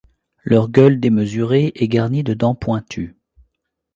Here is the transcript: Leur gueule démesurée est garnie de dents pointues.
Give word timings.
Leur 0.43 0.67
gueule 0.69 0.99
démesurée 0.99 1.73
est 1.75 1.87
garnie 1.87 2.23
de 2.23 2.33
dents 2.33 2.55
pointues. 2.55 3.13